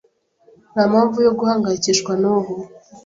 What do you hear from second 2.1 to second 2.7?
nubu.